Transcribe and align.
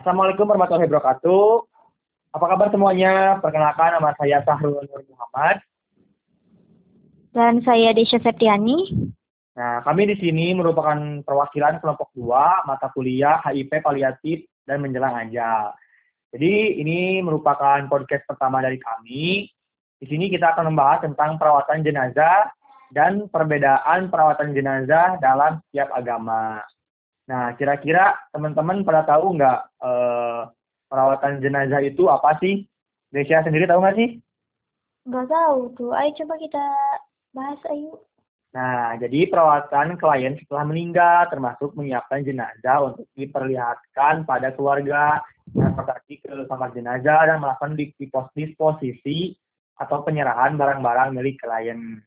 Assalamualaikum 0.00 0.48
warahmatullahi 0.48 0.88
wabarakatuh. 0.88 1.48
Apa 2.32 2.46
kabar 2.48 2.72
semuanya? 2.72 3.36
Perkenalkan 3.36 4.00
nama 4.00 4.16
saya 4.16 4.40
Sahrul 4.48 4.80
Nur 4.80 5.04
Muhammad. 5.12 5.60
Dan 7.36 7.60
saya 7.60 7.92
Desya 7.92 8.16
Septiani. 8.24 8.96
Nah, 9.60 9.84
kami 9.84 10.08
di 10.08 10.16
sini 10.16 10.56
merupakan 10.56 10.96
perwakilan 11.20 11.84
kelompok 11.84 12.16
2 12.16 12.64
mata 12.64 12.88
kuliah 12.96 13.44
HIP 13.44 13.84
Paliatif 13.84 14.48
dan 14.64 14.80
Menjelang 14.80 15.12
Anjal. 15.12 15.76
Jadi 16.32 16.80
ini 16.80 17.20
merupakan 17.20 17.84
podcast 17.84 18.24
pertama 18.24 18.64
dari 18.64 18.80
kami. 18.80 19.52
Di 20.00 20.06
sini 20.08 20.32
kita 20.32 20.56
akan 20.56 20.72
membahas 20.72 21.04
tentang 21.04 21.36
perawatan 21.36 21.84
jenazah 21.84 22.48
dan 22.88 23.28
perbedaan 23.28 24.08
perawatan 24.08 24.56
jenazah 24.56 25.20
dalam 25.20 25.60
setiap 25.68 25.92
agama. 25.92 26.64
Nah, 27.30 27.54
kira-kira 27.54 28.18
teman-teman 28.34 28.82
pada 28.82 29.06
tahu 29.06 29.38
nggak 29.38 29.60
eh, 29.78 30.42
perawatan 30.90 31.38
jenazah 31.38 31.78
itu 31.78 32.10
apa 32.10 32.34
sih? 32.42 32.66
Desya 33.14 33.46
sendiri 33.46 33.70
tahu 33.70 33.86
nggak 33.86 33.94
sih? 33.94 34.18
Nggak 35.06 35.30
tahu 35.30 35.58
tuh. 35.78 35.94
Ayo 35.94 36.10
coba 36.18 36.34
kita 36.42 36.64
bahas 37.30 37.62
ayo. 37.70 38.02
Nah, 38.50 38.98
jadi 38.98 39.30
perawatan 39.30 39.94
klien 39.94 40.34
setelah 40.42 40.66
meninggal 40.66 41.30
termasuk 41.30 41.70
menyiapkan 41.78 42.26
jenazah 42.26 42.82
untuk 42.82 43.06
diperlihatkan 43.14 44.26
pada 44.26 44.50
keluarga, 44.50 45.22
transportasi 45.54 46.18
ke 46.18 46.34
kamar 46.50 46.74
jenazah 46.74 47.30
dan 47.30 47.38
melakukan 47.38 47.78
disposisi 48.34 49.38
atau 49.78 50.02
penyerahan 50.02 50.58
barang-barang 50.58 51.14
milik 51.14 51.38
klien. 51.38 52.02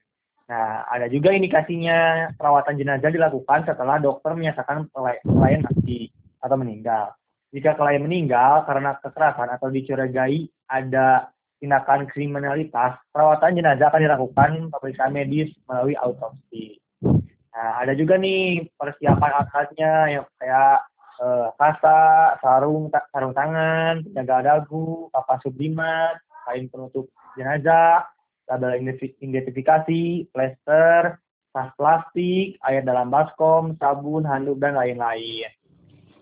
Nah, 0.53 0.85
ada 0.85 1.09
juga 1.09 1.33
indikasinya 1.33 2.29
perawatan 2.37 2.77
jenazah 2.77 3.09
dilakukan 3.09 3.65
setelah 3.65 3.97
dokter 3.97 4.37
menyatakan 4.37 4.85
klien 4.93 5.65
mati 5.65 6.13
atau 6.45 6.53
meninggal. 6.61 7.17
Jika 7.49 7.73
klien 7.73 8.05
meninggal 8.05 8.61
karena 8.69 8.93
kekerasan 9.01 9.49
atau 9.49 9.73
dicurigai 9.73 10.45
ada 10.69 11.33
tindakan 11.57 12.05
kriminalitas, 12.05 13.01
perawatan 13.09 13.57
jenazah 13.57 13.89
akan 13.89 14.05
dilakukan 14.05 14.49
pemeriksaan 14.69 15.09
medis 15.09 15.49
melalui 15.65 15.97
autopsi. 15.97 16.77
Nah, 17.01 17.81
ada 17.81 17.97
juga 17.97 18.21
nih 18.21 18.69
persiapan 18.77 19.31
alatnya 19.33 20.21
yang 20.21 20.25
kayak 20.37 20.85
eh, 21.17 21.47
kasa, 21.57 22.01
sarung 22.45 22.93
sarung 23.09 23.33
tangan, 23.33 24.05
penjaga 24.05 24.53
dagu, 24.53 25.09
kapas 25.09 25.41
sublimat, 25.41 26.21
kain 26.45 26.69
penutup 26.69 27.09
jenazah, 27.33 28.05
tabel 28.47 28.79
identifikasi, 29.21 30.29
plester, 30.31 31.17
tas 31.53 31.69
plastik, 31.77 32.57
air 32.65 32.81
dalam 32.81 33.13
baskom, 33.13 33.77
sabun, 33.77 34.25
handuk, 34.25 34.57
dan 34.57 34.73
lain-lain. 34.73 35.49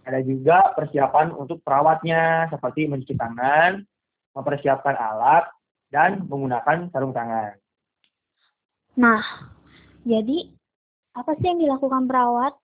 Ada 0.03 0.19
juga 0.25 0.73
persiapan 0.75 1.31
untuk 1.31 1.61
perawatnya, 1.63 2.49
seperti 2.51 2.89
mencuci 2.89 3.15
tangan, 3.15 3.85
mempersiapkan 4.33 4.97
alat, 4.97 5.45
dan 5.93 6.25
menggunakan 6.25 6.89
sarung 6.89 7.13
tangan. 7.15 7.55
Nah, 8.99 9.23
jadi 10.03 10.51
apa 11.15 11.31
sih 11.39 11.47
yang 11.47 11.59
dilakukan 11.59 12.07
perawat 12.07 12.55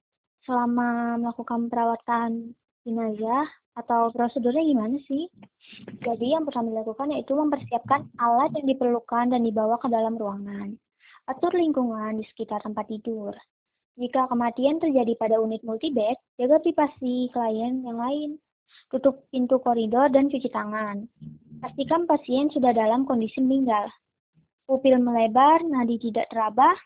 selama 0.48 1.20
melakukan 1.20 1.68
perawatan 1.68 2.56
jenazah 2.88 3.48
atau 3.78 4.10
prosedurnya 4.10 4.66
gimana 4.66 4.98
sih? 5.06 5.30
Jadi 6.02 6.34
yang 6.34 6.50
pertama 6.50 6.74
dilakukan 6.74 7.14
yaitu 7.14 7.38
mempersiapkan 7.38 8.10
alat 8.18 8.50
yang 8.58 8.66
diperlukan 8.74 9.30
dan 9.30 9.46
dibawa 9.46 9.78
ke 9.78 9.88
dalam 9.88 10.18
ruangan. 10.18 10.74
Atur 11.30 11.54
lingkungan 11.54 12.18
di 12.18 12.26
sekitar 12.34 12.66
tempat 12.66 12.90
tidur. 12.90 13.38
Jika 13.98 14.30
kematian 14.30 14.78
terjadi 14.82 15.14
pada 15.18 15.42
unit 15.42 15.62
multibed, 15.62 16.18
jaga 16.38 16.58
privasi 16.62 17.30
klien 17.34 17.86
yang 17.86 17.98
lain. 17.98 18.30
Tutup 18.94 19.26
pintu 19.34 19.58
koridor 19.60 20.08
dan 20.14 20.30
cuci 20.30 20.50
tangan. 20.54 21.10
Pastikan 21.60 22.06
pasien 22.06 22.48
sudah 22.54 22.72
dalam 22.72 23.04
kondisi 23.04 23.42
meninggal. 23.42 23.90
Pupil 24.70 25.02
melebar, 25.02 25.66
nadi 25.66 25.98
tidak 25.98 26.30
terabah, 26.30 26.78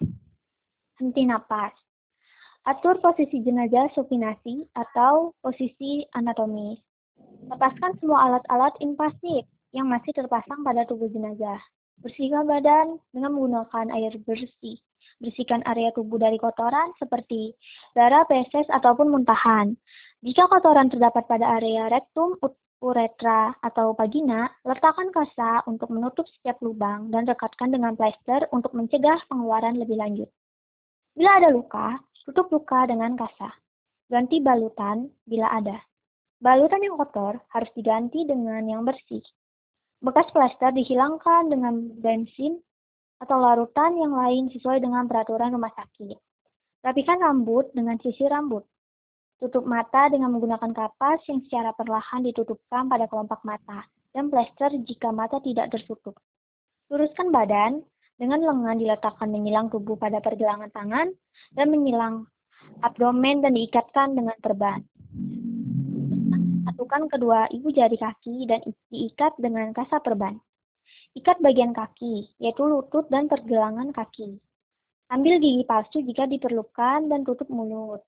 henti 0.97 1.25
napas. 1.27 1.73
Atur 2.61 3.01
posisi 3.01 3.41
jenazah 3.41 3.89
supinasi 3.97 4.69
atau 4.77 5.33
posisi 5.41 6.05
anatomis. 6.13 6.77
Lepaskan 7.49 7.97
semua 7.97 8.29
alat-alat 8.29 8.77
invasif 8.83 9.49
yang 9.73 9.89
masih 9.89 10.13
terpasang 10.13 10.61
pada 10.61 10.85
tubuh 10.85 11.09
jenazah. 11.09 11.57
Bersihkan 12.01 12.45
badan 12.45 13.01
dengan 13.09 13.33
menggunakan 13.33 13.89
air 13.93 14.13
bersih. 14.25 14.77
Bersihkan 15.21 15.61
area 15.69 15.93
tubuh 15.93 16.17
dari 16.17 16.37
kotoran 16.41 16.93
seperti 16.97 17.53
darah, 17.93 18.25
feses, 18.25 18.65
ataupun 18.69 19.09
muntahan. 19.09 19.73
Jika 20.21 20.49
kotoran 20.49 20.89
terdapat 20.89 21.25
pada 21.29 21.57
area 21.61 21.89
rektum, 21.89 22.37
uretra, 22.81 23.53
atau 23.61 23.93
vagina, 23.93 24.49
letakkan 24.65 25.13
kasa 25.13 25.61
untuk 25.69 25.93
menutup 25.93 26.25
setiap 26.37 26.57
lubang 26.65 27.13
dan 27.13 27.29
rekatkan 27.29 27.69
dengan 27.69 27.93
plester 27.93 28.49
untuk 28.49 28.73
mencegah 28.73 29.21
pengeluaran 29.29 29.77
lebih 29.77 30.01
lanjut. 30.01 30.29
Bila 31.13 31.37
ada 31.37 31.53
luka, 31.53 32.01
tutup 32.25 32.49
luka 32.49 32.89
dengan 32.89 33.13
kasa. 33.13 33.53
Ganti 34.09 34.41
balutan 34.41 35.13
bila 35.29 35.53
ada. 35.53 35.77
Balutan 36.41 36.81
yang 36.81 36.97
kotor 36.97 37.37
harus 37.53 37.69
diganti 37.77 38.25
dengan 38.25 38.65
yang 38.65 38.81
bersih. 38.81 39.21
Bekas 40.01 40.25
plester 40.33 40.73
dihilangkan 40.73 41.53
dengan 41.53 41.93
bensin 42.01 42.57
atau 43.21 43.37
larutan 43.37 43.93
yang 44.01 44.17
lain 44.17 44.49
sesuai 44.49 44.81
dengan 44.81 45.05
peraturan 45.05 45.53
rumah 45.53 45.69
sakit. 45.77 46.17
Rapikan 46.81 47.21
rambut 47.21 47.69
dengan 47.77 48.01
sisir 48.01 48.33
rambut. 48.33 48.65
Tutup 49.37 49.69
mata 49.69 50.09
dengan 50.09 50.33
menggunakan 50.33 50.73
kapas 50.73 51.21
yang 51.29 51.45
secara 51.45 51.77
perlahan 51.77 52.25
ditutupkan 52.25 52.89
pada 52.89 53.05
kelopak 53.05 53.45
mata 53.45 53.85
dan 54.09 54.33
plester 54.33 54.73
jika 54.81 55.13
mata 55.13 55.37
tidak 55.45 55.69
tertutup. 55.69 56.17
Luruskan 56.89 57.29
badan 57.29 57.85
dengan 58.17 58.41
lengan 58.41 58.81
diletakkan 58.81 59.29
menyilang 59.29 59.69
tubuh 59.69 59.93
pada 59.93 60.17
pergelangan 60.17 60.73
tangan 60.73 61.13
dan 61.53 61.69
menyilang 61.69 62.25
abdomen 62.81 63.45
dan 63.45 63.53
diikatkan 63.53 64.17
dengan 64.17 64.37
perban. 64.41 64.81
Satukan 66.81 67.13
kedua 67.13 67.45
ibu 67.53 67.69
jari 67.69 67.93
kaki 67.93 68.49
dan 68.49 68.65
diikat 68.89 69.37
dengan 69.37 69.69
kasa 69.69 70.01
perban. 70.01 70.33
Ikat 71.13 71.37
bagian 71.37 71.77
kaki, 71.77 72.33
yaitu 72.41 72.65
lutut 72.65 73.05
dan 73.05 73.29
pergelangan 73.29 73.93
kaki. 73.93 74.41
Ambil 75.13 75.37
gigi 75.37 75.61
palsu 75.61 76.01
jika 76.01 76.25
diperlukan 76.25 77.05
dan 77.05 77.21
tutup 77.21 77.45
mulut. 77.53 78.01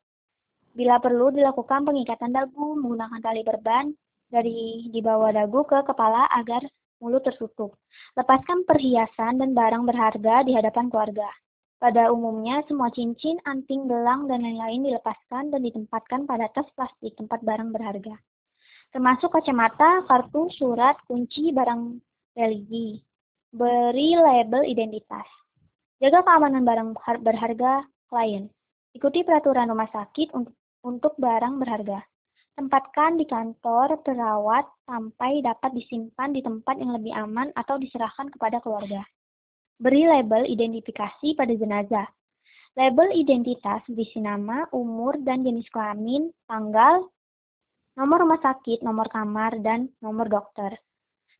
Bila 0.73 0.97
perlu 0.97 1.29
dilakukan 1.29 1.85
pengikatan 1.85 2.33
dagu 2.33 2.73
menggunakan 2.73 3.22
tali 3.22 3.45
perban 3.45 3.94
dari 4.33 4.89
di 4.89 5.00
bawah 5.06 5.29
dagu 5.29 5.62
ke 5.69 5.85
kepala 5.85 6.25
agar 6.33 6.66
mulut 6.97 7.22
tertutup. 7.22 7.78
Lepaskan 8.17 8.66
perhiasan 8.66 9.38
dan 9.38 9.53
barang 9.53 9.85
berharga 9.85 10.50
di 10.50 10.57
hadapan 10.57 10.89
keluarga. 10.89 11.29
Pada 11.78 12.09
umumnya, 12.09 12.66
semua 12.66 12.89
cincin, 12.89 13.38
anting, 13.45 13.85
gelang, 13.85 14.25
dan 14.25 14.41
lain-lain 14.41 14.81
dilepaskan 14.81 15.53
dan 15.53 15.62
ditempatkan 15.62 16.25
pada 16.25 16.50
tas 16.50 16.66
plastik 16.73 17.13
tempat 17.22 17.38
barang 17.45 17.69
berharga 17.69 18.17
termasuk 18.94 19.34
kacamata, 19.34 20.06
kartu, 20.06 20.54
surat, 20.54 20.94
kunci, 21.09 21.50
barang 21.50 21.98
religi. 22.38 23.02
Beri 23.50 24.14
label 24.14 24.70
identitas. 24.70 25.26
Jaga 25.98 26.22
keamanan 26.22 26.62
barang 26.62 26.94
berharga 27.26 27.90
klien. 28.09 28.50
Ikuti 28.94 29.26
peraturan 29.26 29.74
rumah 29.74 29.90
sakit 29.90 30.38
untuk, 30.86 31.18
barang 31.18 31.58
berharga. 31.58 32.06
Tempatkan 32.54 33.18
di 33.18 33.26
kantor 33.26 33.98
perawat 34.06 34.70
sampai 34.86 35.42
dapat 35.42 35.74
disimpan 35.74 36.30
di 36.30 36.46
tempat 36.46 36.78
yang 36.78 36.94
lebih 36.94 37.10
aman 37.18 37.50
atau 37.58 37.81
diserahkan 37.81 38.30
kepada 38.30 38.62
keluarga. 38.62 39.02
Beri 39.81 40.06
label 40.06 40.46
identifikasi 40.46 41.34
pada 41.34 41.50
jenazah. 41.58 42.06
Label 42.78 43.10
identitas 43.14 43.81
berisi 43.90 44.22
nama, 44.22 44.70
umur, 44.70 45.18
dan 45.25 45.42
jenis 45.42 45.66
kelamin, 45.74 46.30
tanggal, 46.46 47.10
nomor 47.94 48.26
rumah 48.26 48.42
sakit, 48.42 48.81
nomor 48.81 49.09
kamar, 49.09 49.58
dan 49.62 49.90
nomor 50.01 50.30
dokter. 50.30 50.78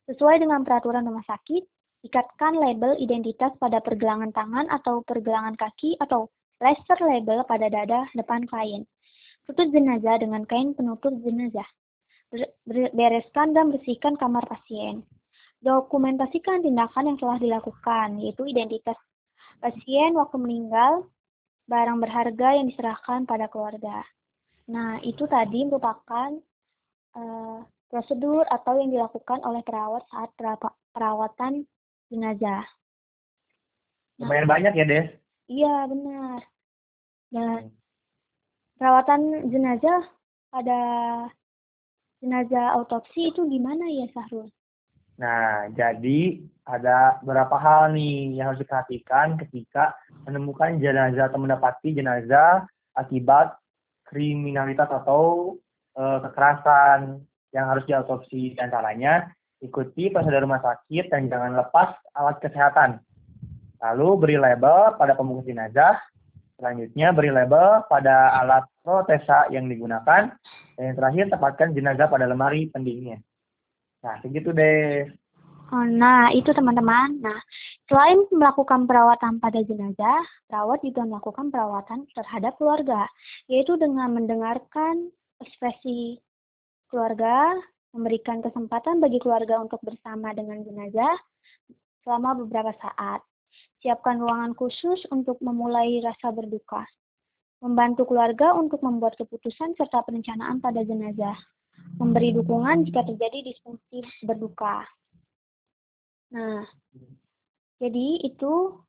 Sesuai 0.06 0.42
dengan 0.42 0.62
peraturan 0.62 1.06
rumah 1.08 1.24
sakit, 1.26 1.64
ikatkan 2.04 2.60
label 2.60 2.94
identitas 3.00 3.56
pada 3.56 3.80
pergelangan 3.80 4.30
tangan 4.30 4.68
atau 4.68 5.00
pergelangan 5.02 5.56
kaki 5.56 5.96
atau 5.98 6.28
laser 6.60 7.00
label 7.00 7.42
pada 7.48 7.66
dada 7.72 8.04
depan 8.12 8.44
klien. 8.44 8.84
Tutup 9.48 9.68
jenazah 9.72 10.20
dengan 10.20 10.44
kain 10.44 10.76
penutup 10.76 11.12
jenazah. 11.24 11.66
Bereskan 12.68 13.56
dan 13.56 13.72
bersihkan 13.72 14.16
kamar 14.20 14.44
pasien. 14.48 15.04
Dokumentasikan 15.64 16.60
tindakan 16.60 17.14
yang 17.14 17.18
telah 17.20 17.38
dilakukan, 17.40 18.20
yaitu 18.20 18.44
identitas 18.44 18.96
pasien 19.64 20.12
waktu 20.12 20.36
meninggal, 20.36 21.08
barang 21.64 21.96
berharga 22.04 22.60
yang 22.60 22.68
diserahkan 22.68 23.24
pada 23.24 23.48
keluarga. 23.48 24.04
Nah, 24.70 24.96
itu 25.04 25.28
tadi 25.28 25.68
merupakan 25.68 26.32
uh, 27.16 27.58
prosedur 27.92 28.48
atau 28.48 28.80
yang 28.80 28.90
dilakukan 28.90 29.44
oleh 29.44 29.60
perawat 29.60 30.02
saat 30.08 30.32
perawatan 30.96 31.68
jenazah. 32.08 32.64
Nah, 34.18 34.26
Lumayan 34.30 34.48
banyak 34.48 34.72
ya, 34.72 34.84
Des? 34.88 35.08
Iya, 35.50 35.84
benar. 35.90 36.40
Dan 37.28 37.74
perawatan 38.80 39.50
jenazah 39.52 40.08
pada 40.48 40.80
jenazah 42.22 42.78
autopsi 42.78 43.34
itu 43.34 43.44
gimana 43.50 43.84
ya 43.90 44.06
Sahrul? 44.16 44.48
Nah, 45.14 45.70
jadi 45.76 46.42
ada 46.66 47.22
beberapa 47.22 47.54
hal 47.54 47.94
nih 47.94 48.40
yang 48.40 48.50
harus 48.50 48.62
diperhatikan 48.64 49.38
ketika 49.38 49.94
menemukan 50.26 50.80
jenazah 50.82 51.30
atau 51.30 51.38
mendapati 51.38 51.94
jenazah 51.94 52.66
akibat 52.98 53.54
kriminalitas 54.08 54.88
atau 54.88 55.56
e, 55.96 56.02
kekerasan 56.28 57.24
yang 57.54 57.70
harus 57.70 57.84
diautopsi 57.86 58.58
antaranya 58.58 59.30
ikuti 59.64 60.12
prosedur 60.12 60.44
rumah 60.44 60.60
sakit 60.60 61.08
dan 61.08 61.32
jangan 61.32 61.56
lepas 61.56 61.96
alat 62.12 62.36
kesehatan. 62.44 63.00
Lalu 63.80 64.08
beri 64.20 64.36
label 64.36 64.96
pada 65.00 65.16
pembungkus 65.16 65.48
jenazah. 65.48 65.96
Selanjutnya 66.60 67.10
beri 67.16 67.32
label 67.32 67.84
pada 67.88 68.36
alat 68.40 68.64
protesa 68.84 69.48
yang 69.48 69.68
digunakan. 69.68 70.32
Dan 70.74 70.82
yang 70.92 70.96
terakhir 70.96 71.24
tempatkan 71.32 71.68
jenazah 71.72 72.08
pada 72.08 72.28
lemari 72.28 72.68
pendingnya. 72.68 73.20
Nah, 74.04 74.20
segitu 74.20 74.52
deh. 74.52 75.08
Oh, 75.72 75.86
nah, 75.88 76.28
itu 76.28 76.52
teman-teman. 76.52 77.24
Nah, 77.24 77.40
selain 77.88 78.20
melakukan 78.28 78.84
perawatan 78.84 79.40
pada 79.40 79.64
jenazah, 79.64 80.20
perawat 80.44 80.84
juga 80.84 81.08
melakukan 81.08 81.48
perawatan 81.48 82.04
terhadap 82.12 82.52
keluarga, 82.60 83.08
yaitu 83.48 83.72
dengan 83.80 84.12
mendengarkan 84.12 85.08
ekspresi 85.40 86.20
keluarga, 86.92 87.56
memberikan 87.96 88.44
kesempatan 88.44 89.00
bagi 89.00 89.16
keluarga 89.24 89.56
untuk 89.62 89.80
bersama 89.80 90.36
dengan 90.36 90.60
jenazah 90.68 91.16
selama 92.04 92.36
beberapa 92.44 92.76
saat. 92.82 93.24
Siapkan 93.80 94.20
ruangan 94.20 94.52
khusus 94.56 95.00
untuk 95.08 95.40
memulai 95.40 96.00
rasa 96.04 96.28
berduka. 96.28 96.84
Membantu 97.64 98.04
keluarga 98.12 98.52
untuk 98.52 98.84
membuat 98.84 99.16
keputusan 99.16 99.72
serta 99.80 100.04
perencanaan 100.04 100.60
pada 100.60 100.84
jenazah. 100.84 101.36
Memberi 101.96 102.36
dukungan 102.36 102.84
jika 102.84 103.06
terjadi 103.08 103.48
disfungsi 103.48 104.04
berduka. 104.28 104.84
Nah, 106.34 106.66
jadi 107.78 108.06
itu 108.26 108.82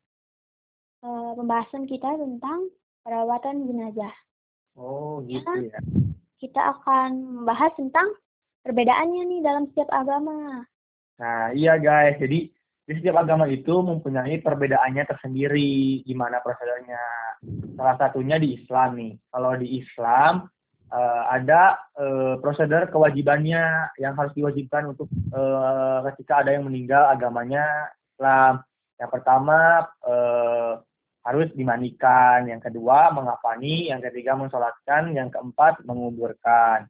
uh, 1.06 1.32
pembahasan 1.38 1.86
kita 1.86 2.18
tentang 2.18 2.74
perawatan 3.06 3.70
jenazah. 3.70 4.14
Oh, 4.76 5.22
gitu 5.24 5.70
ya 5.70 5.80
kita 6.46 6.62
akan 6.78 7.42
membahas 7.42 7.72
tentang 7.74 8.14
perbedaannya 8.62 9.24
nih 9.26 9.42
dalam 9.42 9.64
setiap 9.72 9.90
agama. 9.90 10.62
Nah, 11.18 11.50
iya 11.56 11.80
guys. 11.80 12.20
Jadi 12.20 12.52
di 12.86 12.92
setiap 12.94 13.26
agama 13.26 13.50
itu 13.50 13.82
mempunyai 13.82 14.38
perbedaannya 14.44 15.04
tersendiri 15.10 16.06
gimana 16.06 16.44
prosedurnya. 16.44 17.02
Salah 17.74 17.96
satunya 17.98 18.38
di 18.38 18.62
Islam 18.62 18.90
nih. 19.00 19.14
Kalau 19.32 19.52
di 19.58 19.68
Islam 19.80 20.46
uh, 20.96 21.22
ada 21.28 21.76
uh, 22.00 22.40
prosedur 22.40 22.88
kewajibannya 22.88 23.92
yang 24.00 24.16
harus 24.16 24.32
diwajibkan 24.32 24.96
untuk 24.96 25.12
uh, 25.36 26.00
ketika 26.12 26.48
ada 26.48 26.56
yang 26.56 26.64
meninggal 26.64 27.12
agamanya 27.12 27.92
Islam. 28.16 28.64
Yang 28.96 29.12
pertama 29.12 29.92
uh, 30.08 30.80
harus 31.26 31.50
dimandikan, 31.58 32.46
yang 32.46 32.62
kedua 32.62 33.10
mengapani, 33.10 33.90
yang 33.90 33.98
ketiga 33.98 34.38
mensolatkan, 34.38 35.10
yang 35.18 35.34
keempat 35.34 35.82
menguburkan. 35.82 36.86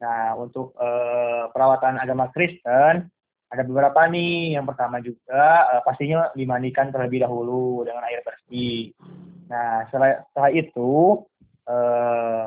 Nah, 0.00 0.32
untuk 0.40 0.72
eh, 0.80 1.44
perawatan 1.52 2.00
agama 2.00 2.32
Kristen 2.32 3.04
ada 3.52 3.62
beberapa 3.68 4.08
nih. 4.08 4.56
Yang 4.56 4.66
pertama 4.72 4.96
juga 5.04 5.44
eh, 5.76 5.82
pastinya 5.84 6.32
dimandikan 6.32 6.88
terlebih 6.88 7.20
dahulu 7.28 7.84
dengan 7.84 8.00
air 8.08 8.24
bersih. 8.24 8.96
Nah, 9.52 9.84
setelah, 9.92 10.24
setelah 10.32 10.50
itu 10.56 11.20
eh, 11.68 12.44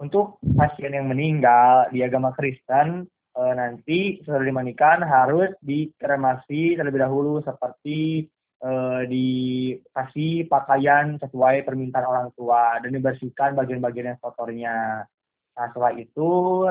untuk 0.00 0.40
pasien 0.56 0.96
yang 0.96 1.12
meninggal 1.12 1.92
di 1.92 2.00
agama 2.00 2.32
Kristen 2.32 3.04
eh, 3.36 3.54
nanti 3.54 4.24
setelah 4.24 4.48
dimandikan 4.48 5.04
harus 5.04 5.52
dikremasi 5.60 6.80
terlebih 6.80 7.04
dahulu 7.04 7.44
seperti 7.44 8.24
eh, 8.64 9.00
dikasih 9.04 10.48
pakaian 10.48 11.20
sesuai 11.20 11.68
permintaan 11.68 12.08
orang 12.08 12.28
tua 12.32 12.80
dan 12.80 12.96
dibersihkan 12.96 13.52
bagian-bagian 13.52 14.16
yang 14.16 14.20
kotornya. 14.24 15.04
Nah, 15.52 15.66
setelah 15.68 15.92
itu 15.92 16.30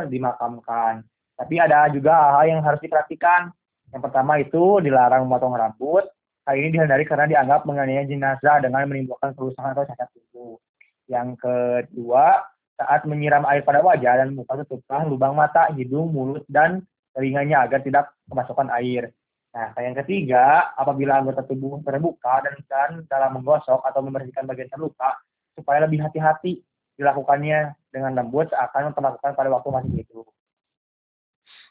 dimakamkan. 0.10 1.06
Tapi 1.38 1.56
ada 1.62 1.88
juga 1.94 2.18
hal-hal 2.18 2.58
yang 2.58 2.62
harus 2.66 2.82
diperhatikan. 2.82 3.54
Yang 3.94 4.02
pertama 4.10 4.42
itu 4.42 4.82
dilarang 4.82 5.30
memotong 5.30 5.54
rambut. 5.54 6.10
Hal 6.50 6.58
ini 6.58 6.74
dihindari 6.74 7.06
karena 7.06 7.30
dianggap 7.30 7.70
menganiaya 7.70 8.10
jenazah 8.10 8.58
dengan 8.58 8.90
menimbulkan 8.90 9.38
kerusakan 9.38 9.78
atau 9.78 9.86
cacat 9.86 10.10
tubuh. 10.18 10.58
Yang 11.06 11.38
kedua, 11.38 12.42
saat 12.80 13.04
menyiram 13.04 13.44
air 13.52 13.60
pada 13.68 13.84
wajah 13.84 14.24
dan 14.24 14.32
muka 14.32 14.56
tutuplah 14.64 15.04
lubang 15.04 15.36
mata, 15.36 15.68
hidung, 15.76 16.16
mulut, 16.16 16.48
dan 16.48 16.80
telinganya 17.12 17.68
agar 17.68 17.84
tidak 17.84 18.16
kemasukan 18.32 18.72
air. 18.80 19.12
Nah, 19.52 19.76
yang 19.82 19.98
ketiga, 20.00 20.72
apabila 20.80 21.20
anggota 21.20 21.44
tubuh 21.44 21.84
terbuka 21.84 22.40
dan, 22.48 22.56
dan 22.72 22.90
dalam 23.12 23.42
menggosok 23.42 23.84
atau 23.84 24.00
membersihkan 24.00 24.48
bagian 24.48 24.72
terluka, 24.72 25.20
supaya 25.60 25.84
lebih 25.84 26.00
hati-hati 26.00 26.64
dilakukannya 26.96 27.76
dengan 27.92 28.16
lembut 28.16 28.48
akan 28.56 28.94
memperlakukan 28.94 29.36
pada 29.36 29.50
waktu 29.52 29.70
masih 29.74 29.92
hidup. 30.00 30.28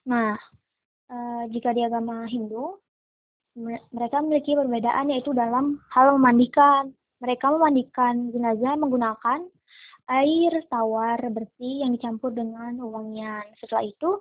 Nah, 0.05 0.37
e, 1.09 1.17
jika 1.55 1.73
di 1.73 1.85
agama 1.85 2.29
Hindu, 2.29 2.77
mereka 3.93 4.21
memiliki 4.21 4.57
perbedaan 4.57 5.09
yaitu 5.13 5.33
dalam 5.33 5.81
hal 5.95 6.17
memandikan. 6.19 6.93
Mereka 7.19 7.51
memandikan 7.51 8.31
jenazah 8.31 8.79
menggunakan 8.79 9.43
air 10.09 10.53
tawar 10.73 11.21
bersih 11.29 11.85
yang 11.85 11.93
dicampur 11.93 12.33
dengan 12.33 12.81
wangian. 12.81 13.45
Setelah 13.61 13.85
itu, 13.85 14.21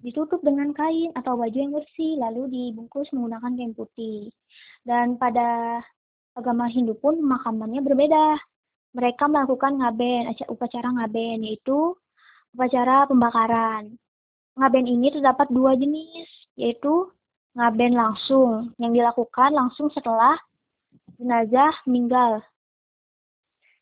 ditutup 0.00 0.40
dengan 0.40 0.72
kain 0.72 1.12
atau 1.12 1.36
baju 1.36 1.54
yang 1.54 1.76
bersih, 1.76 2.16
lalu 2.16 2.48
dibungkus 2.48 3.12
menggunakan 3.12 3.52
kain 3.52 3.72
putih. 3.76 4.32
Dan 4.80 5.20
pada 5.20 5.80
agama 6.32 6.66
Hindu 6.72 6.96
pun 6.96 7.20
pemakamannya 7.20 7.84
berbeda. 7.84 8.40
Mereka 8.96 9.30
melakukan 9.30 9.78
ngaben, 9.78 10.34
upacara 10.50 10.88
ngaben, 10.90 11.46
yaitu 11.46 11.94
upacara 12.56 13.06
pembakaran. 13.06 13.94
Ngaben 14.58 14.86
ini 14.90 15.14
terdapat 15.14 15.46
dua 15.52 15.78
jenis, 15.78 16.26
yaitu 16.58 17.06
ngaben 17.54 17.94
langsung, 17.94 18.74
yang 18.82 18.90
dilakukan 18.90 19.54
langsung 19.54 19.92
setelah 19.94 20.34
jenazah 21.20 21.70
meninggal. 21.86 22.42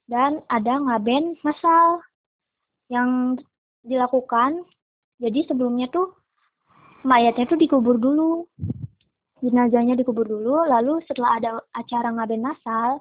Dan 0.09 0.41
ada 0.49 0.81
ngaben 0.81 1.37
masal, 1.45 2.01
yang 2.89 3.37
dilakukan 3.85 4.65
jadi 5.21 5.45
sebelumnya 5.51 5.93
tuh 5.93 6.17
mayatnya 7.05 7.45
tuh 7.45 7.61
dikubur 7.61 8.01
dulu. 8.01 8.49
Jenazahnya 9.39 9.95
dikubur 9.95 10.27
dulu, 10.27 10.67
lalu 10.67 10.99
setelah 11.07 11.39
ada 11.39 11.51
acara 11.71 12.11
ngaben 12.11 12.43
masal, 12.43 12.99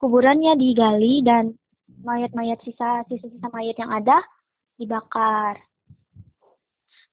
kuburannya 0.00 0.56
digali 0.56 1.20
dan 1.20 1.52
mayat-mayat 2.00 2.56
sisa 2.64 3.04
sisa-sisa 3.12 3.48
mayat 3.52 3.76
yang 3.76 3.92
ada 3.92 4.24
dibakar. 4.80 5.60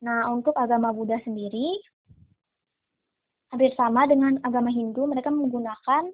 Nah, 0.03 0.31
untuk 0.31 0.55
agama 0.55 0.95
Buddha 0.95 1.19
sendiri 1.23 1.79
hampir 3.51 3.75
sama 3.75 4.07
dengan 4.07 4.39
agama 4.47 4.71
Hindu, 4.71 5.11
mereka 5.11 5.27
menggunakan 5.27 6.07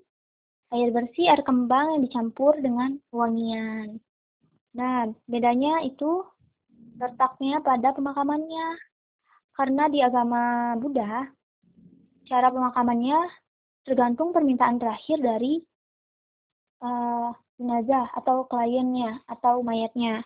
air 0.70 0.90
bersih, 0.94 1.30
air 1.30 1.42
kembang 1.42 1.98
yang 1.98 2.02
dicampur 2.06 2.58
dengan 2.62 2.98
wangian. 3.10 3.98
Nah, 4.78 5.10
bedanya 5.26 5.82
itu 5.82 6.22
letaknya 7.02 7.64
pada 7.64 7.90
pemakamannya. 7.96 8.78
Karena 9.58 9.92
di 9.92 10.00
agama 10.00 10.74
Buddha, 10.80 11.28
cara 12.30 12.48
pemakamannya 12.54 13.18
tergantung 13.84 14.30
permintaan 14.32 14.78
terakhir 14.78 15.18
dari 15.20 15.60
uh, 16.86 17.34
jenazah 17.60 18.08
atau 18.16 18.46
kliennya 18.46 19.20
atau 19.28 19.66
mayatnya. 19.66 20.24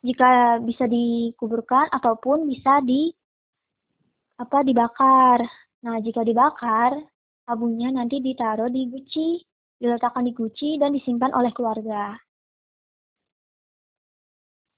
Jika 0.00 0.62
bisa 0.62 0.86
dikuburkan 0.86 1.90
ataupun 1.90 2.46
bisa 2.46 2.78
di 2.80 3.10
apa 4.38 4.62
dibakar. 4.62 5.42
Nah, 5.82 5.98
jika 5.98 6.22
dibakar, 6.22 7.02
abunya 7.48 7.88
nanti 7.88 8.20
ditaruh 8.20 8.68
di 8.68 8.84
guci, 8.92 9.40
diletakkan 9.80 10.28
di 10.28 10.36
guci 10.36 10.76
dan 10.76 10.92
disimpan 10.92 11.32
oleh 11.32 11.48
keluarga. 11.56 12.12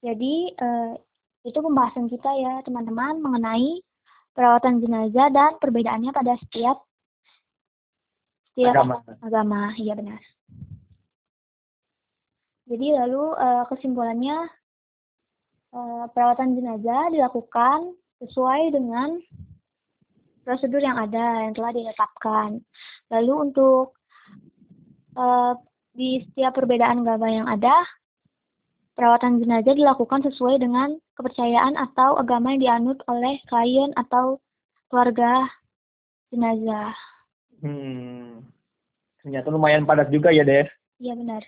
Jadi 0.01 0.49
eh, 0.55 0.91
itu 1.45 1.59
pembahasan 1.61 2.09
kita 2.09 2.31
ya 2.39 2.53
teman-teman 2.65 3.21
mengenai 3.21 3.83
perawatan 4.33 4.81
jenazah 4.81 5.29
dan 5.29 5.59
perbedaannya 5.59 6.09
pada 6.15 6.39
setiap 6.47 6.81
setiap 8.55 8.73
agama. 8.73 8.95
agama. 9.21 9.61
Iya 9.77 9.93
benar. 9.99 10.21
Jadi 12.71 12.87
lalu 12.97 13.23
eh, 13.35 13.63
kesimpulannya 13.67 14.37
eh, 15.75 16.05
perawatan 16.15 16.55
jenazah 16.55 17.11
dilakukan 17.13 17.93
sesuai 18.23 18.73
dengan 18.73 19.19
prosedur 20.41 20.81
yang 20.81 20.97
ada 20.97 21.45
yang 21.45 21.53
telah 21.53 21.71
ditetapkan. 21.73 22.49
Lalu 23.13 23.33
untuk 23.51 23.97
uh, 25.17 25.53
di 25.91 26.23
setiap 26.25 26.55
perbedaan 26.55 27.03
agama 27.03 27.27
yang 27.27 27.47
ada 27.47 27.83
perawatan 28.95 29.41
jenazah 29.41 29.75
dilakukan 29.75 30.21
sesuai 30.29 30.61
dengan 30.61 30.95
kepercayaan 31.17 31.75
atau 31.79 32.19
agama 32.19 32.53
yang 32.55 32.61
dianut 32.61 32.99
oleh 33.07 33.39
klien 33.47 33.91
atau 33.97 34.39
keluarga 34.91 35.47
jenazah. 36.31 36.95
Hmm. 37.61 38.45
Ternyata 39.21 39.53
lumayan 39.53 39.85
padat 39.85 40.09
juga 40.09 40.33
ya, 40.33 40.41
Dev. 40.41 40.67
Iya 40.97 41.13
benar. 41.17 41.43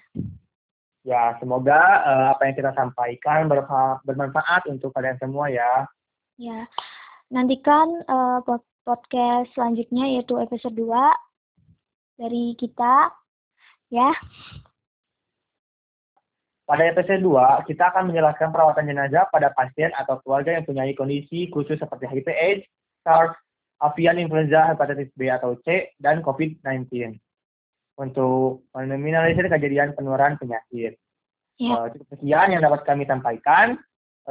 Ya, 1.04 1.36
semoga 1.42 1.78
uh, 2.08 2.28
apa 2.32 2.48
yang 2.48 2.56
kita 2.56 2.72
sampaikan 2.78 3.52
bermanfaat 4.08 4.72
untuk 4.72 4.96
kalian 4.96 5.20
semua 5.20 5.52
ya. 5.52 5.84
Ya, 6.40 6.66
nantikan 7.28 8.02
uh, 8.08 8.40
podcast 8.84 9.48
selanjutnya 9.56 10.12
yaitu 10.20 10.36
episode 10.40 10.76
2 10.76 10.92
dari 12.20 12.54
kita 12.60 13.12
ya. 13.88 14.12
Pada 16.64 16.84
episode 16.88 17.20
2, 17.20 17.68
kita 17.68 17.92
akan 17.92 18.12
menjelaskan 18.12 18.56
perawatan 18.56 18.88
jenazah 18.88 19.28
pada 19.28 19.52
pasien 19.52 19.92
atau 20.00 20.24
keluarga 20.24 20.56
yang 20.56 20.64
punya 20.64 20.88
kondisi 20.96 21.52
khusus 21.52 21.76
seperti 21.76 22.08
HIV 22.08 22.28
AIDS, 22.32 22.64
SARS, 23.04 23.36
avian 23.84 24.16
influenza, 24.16 24.72
hepatitis 24.72 25.12
B 25.20 25.28
atau 25.28 25.60
C, 25.68 25.92
dan 26.00 26.24
COVID-19 26.24 27.20
untuk 28.00 28.64
meminimalisir 28.72 29.52
kejadian 29.52 29.92
penularan 29.92 30.40
penyakit. 30.40 30.96
Ya. 31.60 31.76
Uh, 31.76 31.88
cukup 31.94 32.08
sekian 32.16 32.56
yang 32.56 32.64
dapat 32.64 32.82
kami 32.88 33.04
sampaikan. 33.06 33.78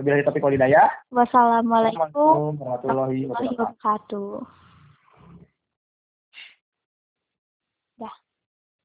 Bila 0.00 0.24
topik 0.24 0.40
walidayah. 0.40 0.88
Wassalamualaikum 1.12 2.56
warahmatullahi 2.56 3.28
wabarakatuh. 3.28 4.40